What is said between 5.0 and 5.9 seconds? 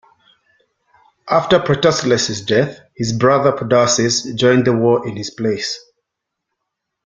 in his place.